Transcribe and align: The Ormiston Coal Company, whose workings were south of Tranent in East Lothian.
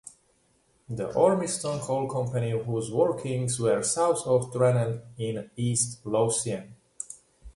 The 0.89 1.13
Ormiston 1.13 1.77
Coal 1.79 2.07
Company, 2.09 2.49
whose 2.59 2.91
workings 2.91 3.59
were 3.59 3.83
south 3.83 4.25
of 4.25 4.51
Tranent 4.51 5.03
in 5.19 5.51
East 5.55 6.03
Lothian. 6.07 6.73